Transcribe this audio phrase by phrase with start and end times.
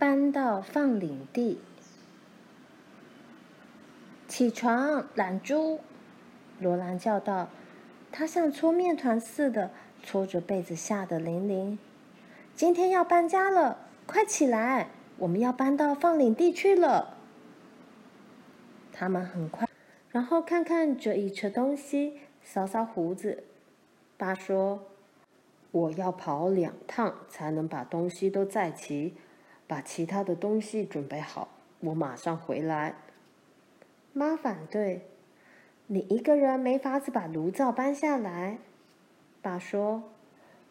[0.00, 1.60] 搬到放领地。
[4.26, 5.80] 起床，懒猪！
[6.58, 7.50] 罗兰叫道。
[8.10, 9.70] 他像搓面团似的
[10.02, 11.78] 搓着被子，吓得伶伶。
[12.54, 13.76] 今天要搬家了，
[14.06, 14.88] 快起来！
[15.18, 17.18] 我们要搬到放领地去了。
[18.90, 19.68] 他们很快，
[20.08, 23.44] 然后看看这一车东西，搔搔胡子。
[24.16, 24.82] 爸说
[25.72, 29.14] ：“我要跑两趟才能把东西都载齐。”
[29.70, 31.46] 把其他的东西准备好，
[31.78, 32.96] 我马上回来。
[34.12, 35.06] 妈反对，
[35.86, 38.58] 你一个人没法子把炉灶搬下来。
[39.40, 40.02] 爸说，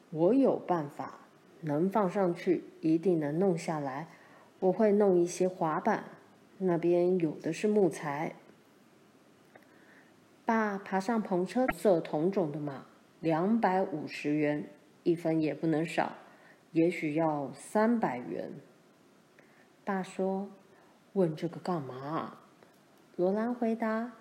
[0.09, 1.21] 我有办法，
[1.61, 4.09] 能放上去，一定能弄下来。
[4.59, 6.03] 我会弄一些滑板，
[6.57, 8.33] 那边有的是木材。
[10.43, 12.83] 爸爬上篷车，色同种的马，
[13.21, 14.67] 两百五十元，
[15.03, 16.11] 一分也不能少，
[16.73, 18.51] 也许要三百元。
[19.89, 20.47] 爸说
[21.13, 22.37] ：“问这个干嘛？”
[23.17, 24.11] 罗兰回答：“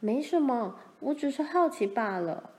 [0.00, 2.50] 没什么，我只是好奇罢了。”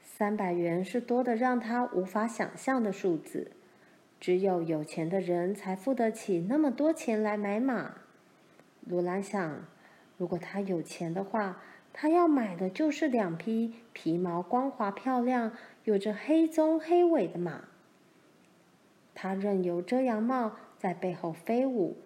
[0.00, 3.50] 三百元是多的让他无法想象的数字，
[4.18, 7.96] 只有有钱的人才付得起那么多钱来买马。
[8.86, 9.66] 罗兰想，
[10.16, 11.60] 如果他有钱的话，
[11.92, 15.52] 他要买的就是两匹皮毛光滑漂亮、
[15.84, 17.64] 有着黑鬃黑尾的马。
[19.14, 21.96] 他任由遮阳帽在背后飞舞，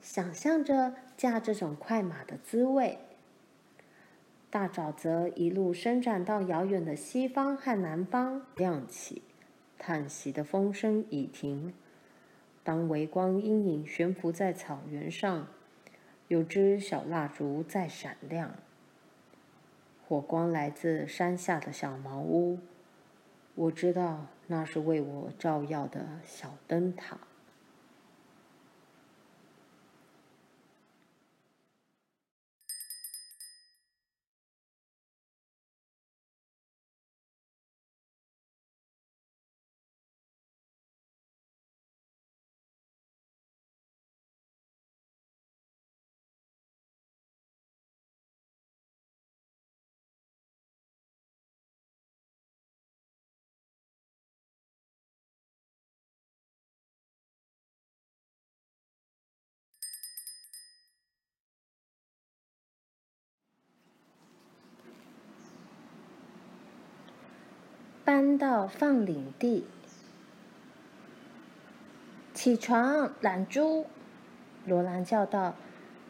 [0.00, 2.98] 想象着驾这种快马的滋味。
[4.50, 9.22] 大沼泽一路伸展到遥远的西方和南方，亮起，
[9.78, 11.72] 叹息的风声已停。
[12.62, 15.48] 当微光阴影悬浮在草原上，
[16.28, 18.54] 有只小蜡烛在闪亮。
[20.06, 22.58] 火光来自山下的小茅屋，
[23.54, 24.26] 我知道。
[24.52, 27.16] 那是为我照耀的小灯塔。
[68.04, 69.66] 搬到放领地。
[72.34, 73.86] 起床，懒猪！
[74.66, 75.54] 罗兰叫道。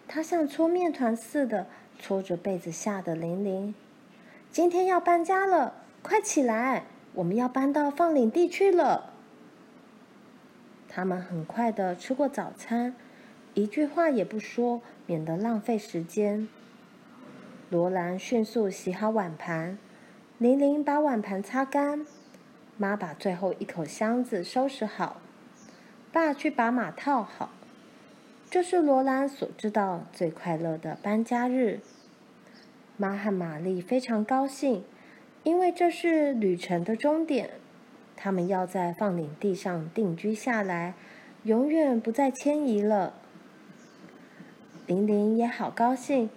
[0.09, 1.67] 他像搓面团似的
[1.99, 3.75] 搓着被子，吓得伶伶。
[4.51, 6.85] 今天要搬家了，快起来！
[7.15, 9.13] 我们要搬到放领地去了。
[10.89, 12.95] 他们很快的吃过早餐，
[13.55, 16.49] 一句话也不说，免得浪费时间。
[17.71, 19.79] 罗兰迅速洗好碗盘。
[20.43, 22.05] 玲玲把碗盘擦干，
[22.77, 25.21] 妈把最后一口箱子收拾好，
[26.11, 27.53] 爸去把马套好。
[28.51, 31.79] 这是罗兰所知道最快乐的搬家日。
[32.97, 34.83] 妈和玛丽非常高兴，
[35.45, 37.51] 因为这是旅程的终点，
[38.17, 40.95] 他们要在放领地上定居下来，
[41.45, 43.15] 永远不再迁移了。
[44.89, 46.29] 玲玲也好高兴，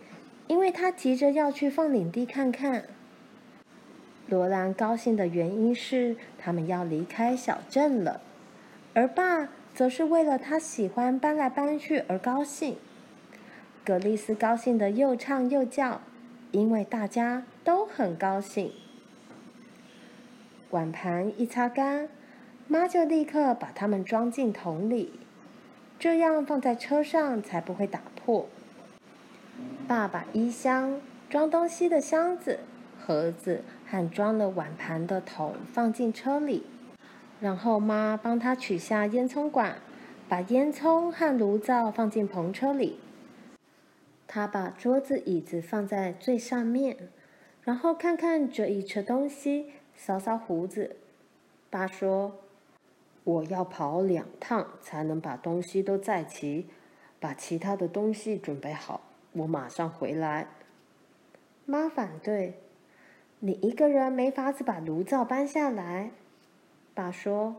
[0.45, 2.85] 因为她急着要去放领地看看。
[4.27, 8.21] 罗兰高兴的原因是他们要离开小镇了，
[8.95, 12.77] 而爸则是为了他喜欢搬来搬去而高兴。
[13.83, 16.01] 格丽斯高兴的又唱又叫，
[16.51, 18.71] 因为大家都很高兴。
[20.71, 22.09] 碗盘一擦干，
[22.67, 25.19] 妈就立刻把它们装进桶里，
[25.99, 28.47] 这样放在车上才不会打破。
[29.87, 30.99] 爸爸衣箱、
[31.29, 32.61] 装东西的箱子、
[32.99, 33.63] 盒子。
[33.87, 36.65] 和装了碗盘的桶放进车里，
[37.39, 39.77] 然后妈帮他取下烟囱管，
[40.27, 42.99] 把烟囱和炉灶放进篷车里。
[44.27, 47.09] 他把桌子椅子放在最上面，
[47.61, 50.97] 然后看看这一车东西，扫扫胡子。
[51.69, 52.39] 爸说
[53.23, 56.67] ：“我要跑两趟才能把东西都载齐，
[57.19, 59.01] 把其他的东西准备好，
[59.33, 60.47] 我马上回来。”
[61.65, 62.59] 妈反对。
[63.39, 66.11] 你一个人没法子把炉灶搬下来。
[66.93, 67.55] 爸说：“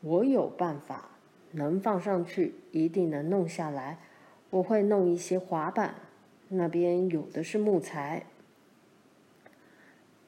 [0.00, 1.10] 我有办法，
[1.50, 3.98] 能放上去，一定能弄下来。
[4.50, 5.94] 我会弄一些滑板，
[6.48, 8.24] 那边有的是木材。”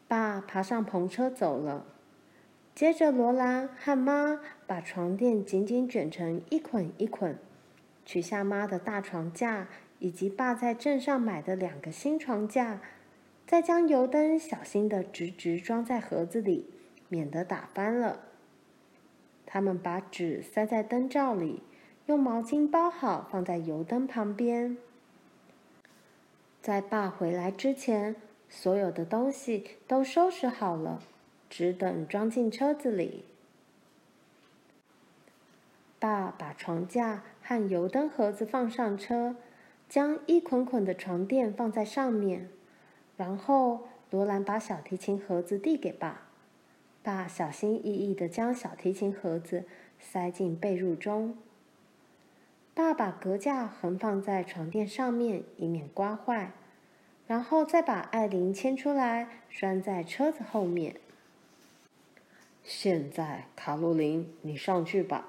[0.09, 1.87] 爸爬上篷车走了，
[2.75, 7.39] 接着罗兰和妈把床垫紧紧卷成一捆一捆，
[8.05, 9.69] 取下妈的大床架
[9.99, 12.81] 以及爸在镇上买的两个新床架，
[13.47, 16.67] 再将油灯小心地直直装在盒子里，
[17.09, 18.21] 免得打翻了。
[19.47, 21.63] 他们把纸塞在灯罩里，
[22.07, 24.77] 用毛巾包好，放在油灯旁边。
[26.63, 28.17] 在爸回来之前，
[28.49, 31.03] 所有的东西都收拾好了，
[31.51, 33.27] 只等装进车子里。
[35.99, 39.37] 爸把床架和油灯盒子放上车，
[39.89, 42.49] 将一捆捆的床垫放在上面，
[43.17, 46.29] 然后罗兰把小提琴盒子递给爸。
[47.03, 49.65] 爸小心翼翼地将小提琴盒子
[49.99, 51.37] 塞进被褥中。
[52.73, 56.53] 爸把隔架横放在床垫上面，以免刮坏，
[57.27, 60.97] 然后再把艾琳牵出来，拴在车子后面。
[62.65, 65.29] 现在，卡洛琳，你上去吧。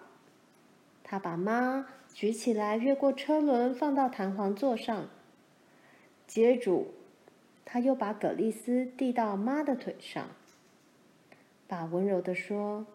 [1.03, 5.07] 他把妈举起来，越过车轮，放到弹簧座上。
[6.25, 6.93] 接住，
[7.65, 10.27] 他又把葛丽丝递到妈的腿上。
[11.67, 12.85] 爸温柔地说：“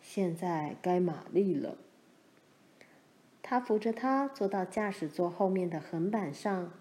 [0.00, 1.78] 现在该玛丽了。”
[3.42, 6.72] 他扶着她坐到驾驶座后面的横板上，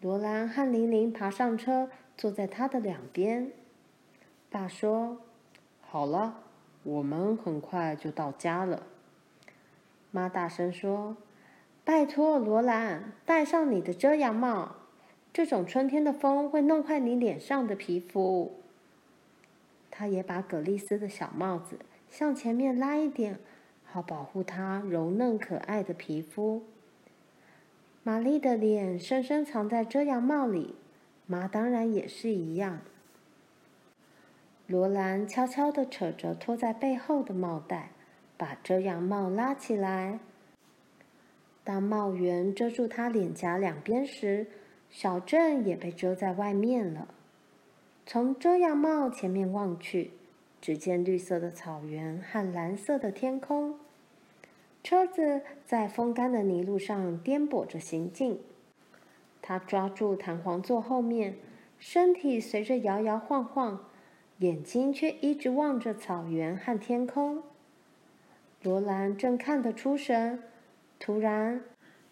[0.00, 3.50] 罗兰和玲玲爬上车，坐在他的两边。
[4.50, 5.22] 爸说
[5.80, 6.42] ：“好了，
[6.82, 8.86] 我们很快就到家了。”
[10.12, 11.16] 妈大声说
[11.82, 14.76] ：“拜托，罗兰，戴上你的遮阳帽，
[15.32, 18.60] 这种春天的风会弄坏你脸上的皮肤。”
[19.90, 21.78] 他也把葛丽丝的小帽子
[22.08, 23.38] 向前面拉一点。
[23.92, 26.62] 好保护她柔嫩可爱的皮肤。
[28.04, 30.76] 玛丽的脸深深藏在遮阳帽里，
[31.26, 32.82] 妈当然也是一样。
[34.68, 37.90] 罗兰悄悄地扯着拖在背后的帽带，
[38.36, 40.20] 把遮阳帽拉起来。
[41.64, 44.46] 当帽檐遮住她脸颊两边时，
[44.90, 47.08] 小镇也被遮在外面了。
[48.04, 50.10] 从遮阳帽前面望去，
[50.60, 53.78] 只见绿色的草原和蓝色的天空，
[54.82, 58.40] 车子在风干的泥路上颠簸着行进。
[59.40, 61.36] 他抓住弹簧座后面，
[61.78, 63.86] 身体随着摇摇晃晃，
[64.38, 67.42] 眼睛却一直望着草原和天空。
[68.62, 70.42] 罗兰正看得出神，
[70.98, 71.62] 突然，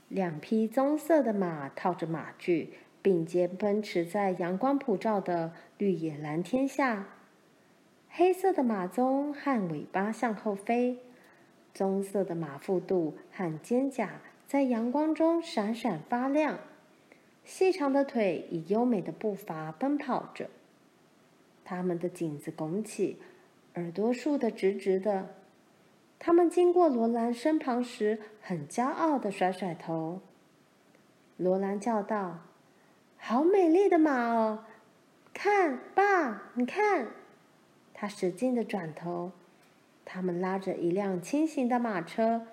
[0.09, 2.73] 两匹棕色的马套着马具，
[3.03, 7.09] 并肩奔驰在阳光普照的绿野蓝天下。
[8.09, 10.99] 黑色的马鬃和尾巴向后飞，
[11.75, 14.09] 棕色的马腹肚和肩胛
[14.47, 16.59] 在阳光中闪闪发亮。
[17.45, 20.49] 细长的腿以优美的步伐奔跑着，
[21.65, 23.19] 它们的颈子拱起，
[23.75, 25.35] 耳朵竖得直直的。
[26.19, 30.21] 他们经过罗兰身旁时，很骄傲的甩甩头。
[31.37, 32.41] 罗兰叫道
[33.17, 34.65] ：“好美丽的马哦！
[35.33, 37.07] 看，爸，你看。”
[37.95, 39.33] 他使劲的转头，
[40.05, 42.47] 他们拉着一辆轻型的马车，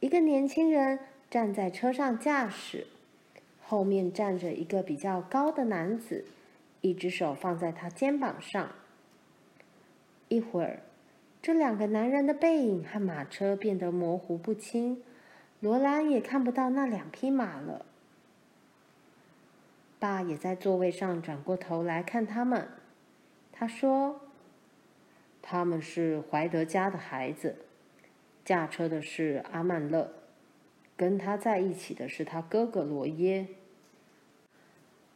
[0.00, 0.98] 一个年轻人
[1.30, 2.86] 站在车上驾驶，
[3.62, 6.26] 后面站着一个比较高的男子，
[6.82, 8.70] 一只手放在他肩膀上。
[10.28, 10.82] 一会儿，
[11.48, 15.02] 这两个男人的背影和马车变得模糊不清，
[15.60, 17.86] 罗兰也看不到那两匹马了。
[19.98, 22.68] 爸也在座位上转过头来看他们，
[23.50, 24.20] 他说。
[25.40, 27.56] 他们是怀德家的孩子，
[28.44, 30.12] 驾车的是阿曼勒，
[30.98, 33.46] 跟他在一起的是他哥哥罗耶。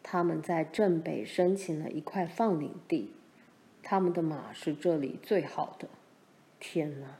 [0.02, 3.12] 他们在镇北申请了一块放领地，
[3.82, 5.86] 他们的马是这里最好的。
[6.64, 7.18] 天哪，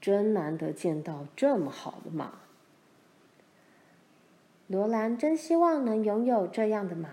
[0.00, 2.40] 真难得见到这么好的马！
[4.66, 7.10] 罗兰真希望能拥有这样的马，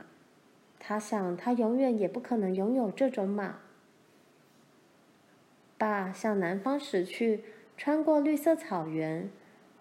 [0.79, 3.59] 他想他永远也不可能拥有这种马。
[5.77, 7.43] 爸向南方驶去，
[7.77, 9.29] 穿过绿色草原，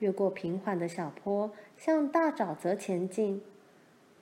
[0.00, 3.42] 越过平缓的小坡，向大沼泽前进。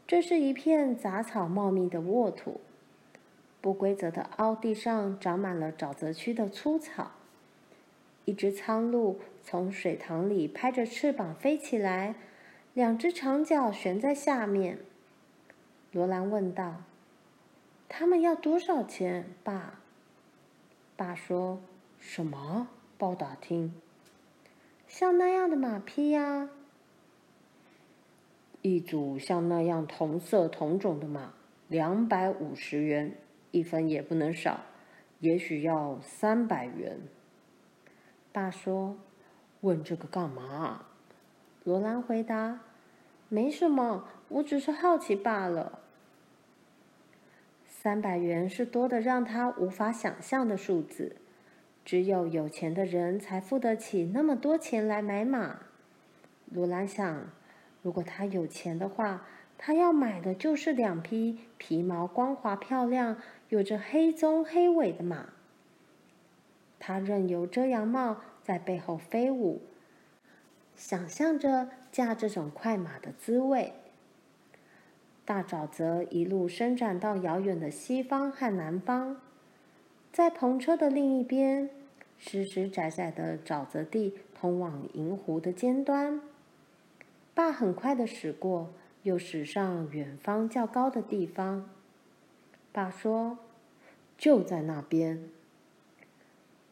[0.06, 2.60] 这是一片杂草茂密的沃土，
[3.60, 7.10] 不规则的凹地上长满了沼泽区的粗草。
[8.28, 12.14] 一只苍鹭从水塘里拍着翅膀飞起来，
[12.74, 14.80] 两只长脚悬在下面。
[15.92, 16.82] 罗兰问道
[17.88, 19.80] ：“他们要多少钱，爸？”
[20.94, 21.62] 爸说
[21.98, 22.68] ：“什么？
[22.98, 23.72] 包打听。
[24.86, 26.50] 像那样的马匹呀？
[28.60, 31.32] 一组像那样同色同种的马，
[31.66, 33.16] 两百五十元，
[33.52, 34.60] 一分也不能少。
[35.20, 37.00] 也许要三百元。”
[38.38, 38.96] 爸说
[39.62, 40.84] ：“问这个干嘛？”
[41.64, 42.60] 罗兰回答
[43.28, 45.80] ：“没什么，我只是好奇罢了。”
[47.66, 51.16] 三百元是多得让他无法想象的数字，
[51.84, 55.62] 只有有钱的人才付得起那么多钱来买马。
[56.46, 57.32] 罗兰想，
[57.82, 59.26] 如果他有钱的话，
[59.58, 63.16] 他要买的就是两匹皮毛光滑漂亮、
[63.48, 65.30] 有着黑鬃黑尾的马。
[66.78, 69.60] 他任由遮阳帽在背后飞舞，
[70.76, 73.72] 想象着驾这种快马的滋味。
[75.24, 79.20] 大沼泽一路伸展到遥远的西方和南方，
[80.10, 81.68] 在篷车的另一边，
[82.16, 86.20] 实实在在的沼泽地通往银湖的尖端。
[87.34, 88.70] 爸很快的驶过，
[89.02, 91.68] 又驶上远方较高的地方。
[92.72, 93.38] 爸说
[94.16, 95.28] ：“就在那边。”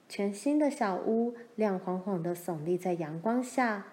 [0.09, 3.87] 全新的小屋亮晃晃的耸立在阳光下，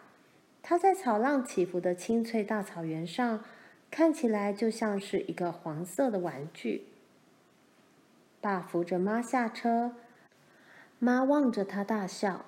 [0.61, 3.43] 它在草浪起伏的青翠大草原上。
[3.91, 6.87] 看起来就像是一个黄色的玩具。
[8.41, 9.93] 爸扶着妈下车，
[10.97, 12.43] 妈望着他大笑，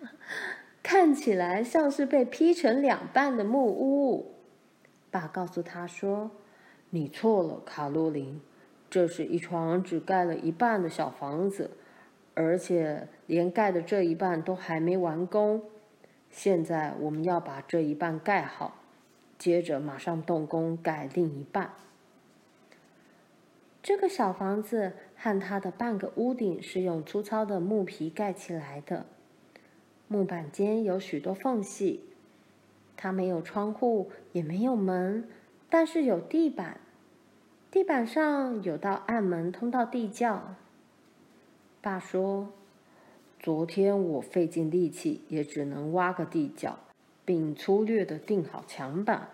[0.82, 4.34] 看起来像是被劈成两半的木屋。
[5.10, 6.30] 爸告诉他说
[6.88, 8.40] ：“你错了，卡洛琳，
[8.88, 11.72] 这是一幢只盖了一半的小房子，
[12.36, 15.64] 而且连盖的这一半都还没完工。
[16.30, 18.82] 现在我们要把这一半盖好。”
[19.38, 21.72] 接着马上动工盖另一半。
[23.82, 29.04] 这个小房子和它的半个屋顶是用粗糙的木皮盖起来的，
[30.08, 32.04] 木板间有许多缝隙。
[32.96, 35.28] 它没有窗户，也没有门，
[35.68, 36.80] 但是有地板。
[37.70, 40.54] 地板上有道暗门通到地窖。
[41.86, 42.48] 爸说
[43.38, 46.80] ：“昨天我费尽力气，也只能挖个地窖。”
[47.24, 49.28] 并粗略的钉好墙板，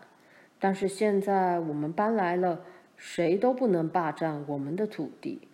[0.58, 2.62] 但是现在我们搬来了，
[2.94, 5.48] 谁都不能霸占我们的土地。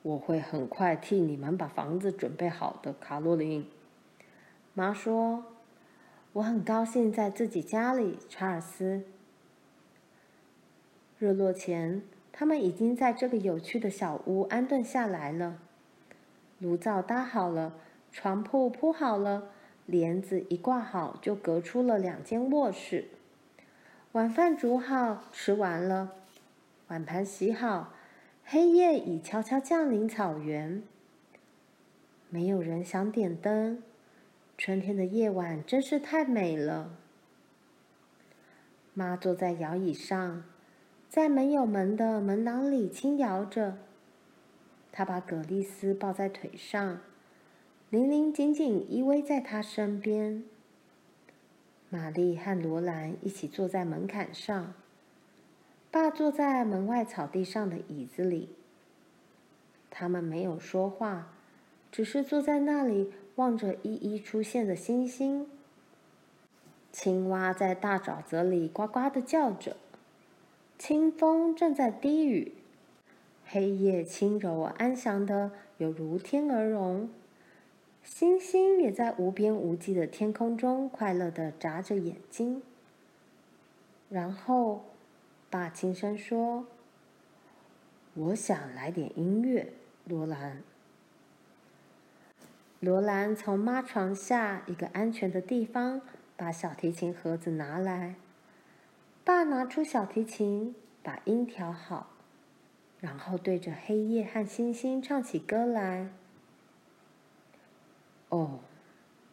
[0.00, 3.66] 我会很快替你们把房子准备好的，卡洛琳。
[4.72, 5.44] 妈说
[6.32, 9.04] ：“我很高兴在自己家里。”查尔斯。
[11.18, 12.00] 日落前，
[12.32, 15.58] 他们已经在这个有趣的小屋安顿下来了。
[16.60, 17.72] 炉灶搭好了，
[18.12, 19.50] 床铺铺好了。
[19.86, 23.06] 帘子一挂好，就隔出了两间卧室。
[24.12, 26.12] 晚饭煮好，吃完了，
[26.86, 27.92] 碗盘洗好，
[28.44, 30.82] 黑夜已悄悄降临草原。
[32.28, 33.82] 没有人想点灯，
[34.56, 36.92] 春天的夜晚真是太美了。
[38.94, 40.44] 妈坐在摇椅上，
[41.08, 43.78] 在没有门的门廊里轻摇着。
[45.00, 47.00] 他把葛丽丝抱在腿上。
[47.88, 50.44] 玲玲紧紧依偎在他身边。
[51.88, 54.74] 玛丽和罗兰一起坐在门槛上，
[55.90, 58.50] 爸坐在门外草地上的椅子里。
[59.88, 61.32] 他们没有说话，
[61.90, 65.46] 只是坐在那里望着一一出现的星星。
[66.92, 69.78] 青蛙在大沼泽里呱呱的叫着，
[70.78, 72.52] 清风正在低语，
[73.52, 77.10] 黑夜轻柔安详的，犹如天鹅绒。
[78.04, 82.62] 星星也在无边无际的天空中快乐的眨着眼睛。
[84.08, 84.84] 然后，
[85.50, 86.66] 爸轻声说
[88.14, 89.72] ：“我想来点音乐，
[90.04, 90.62] 罗兰。”
[92.78, 96.00] 罗兰从妈床下一个安全的地方
[96.36, 98.14] 把小提琴盒子拿来。
[99.24, 102.10] 爸拿出小提琴，把音调好，
[103.00, 106.08] 然后对着黑夜和星星唱起歌来。
[108.28, 108.60] 哦，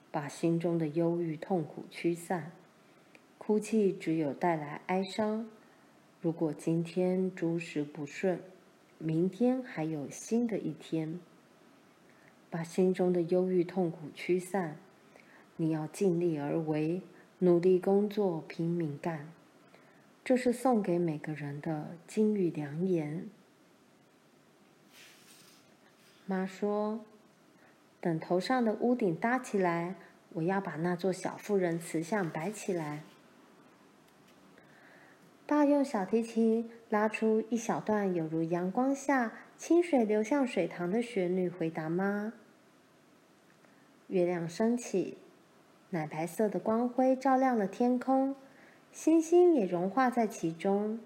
[0.09, 2.51] 把心中的忧郁痛苦驱散。
[3.37, 5.47] 哭泣只有带来哀伤。
[6.19, 8.41] 如果今天诸事不顺，
[8.97, 11.19] 明天还有新的一天。
[12.49, 14.77] 把心中的忧郁痛苦驱散，
[15.57, 17.01] 你要尽力而为，
[17.39, 19.31] 努力工作，拼命干。
[20.23, 23.29] 这是送给每个人的金玉良言。
[26.27, 26.99] 妈说。
[27.99, 29.95] 等头上的屋顶搭起来，
[30.33, 33.01] 我要把那座小妇人瓷像摆起来。
[35.47, 42.33] 爸用小提琴拉出一小段有如阳光下清水流向水塘的旋律，回答妈。
[44.07, 45.17] 月亮升起，
[45.89, 48.35] 奶白色的光辉照亮了天空，
[48.91, 50.99] 星星也融化在其中。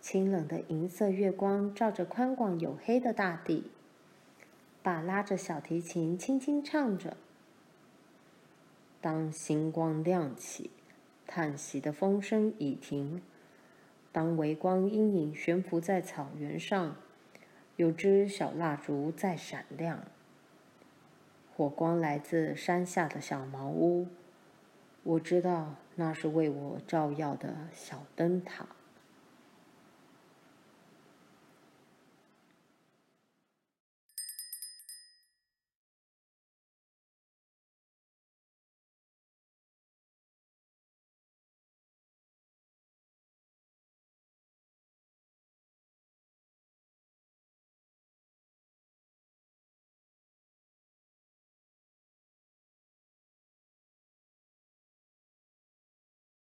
[0.00, 3.72] 清冷的银色月光照着宽广黝黑的大地。
[4.84, 7.16] 爸拉着小提琴，轻轻唱着。
[9.00, 10.70] 当星光亮起，
[11.26, 13.22] 叹息的风声已停。
[14.12, 16.96] 当微光阴影悬浮在草原上，
[17.76, 20.04] 有只小蜡烛在闪亮。
[21.56, 24.08] 火光来自山下的小茅屋，
[25.02, 28.66] 我知道那是为我照耀的小灯塔。